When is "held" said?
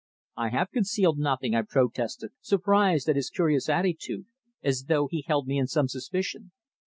5.27-5.45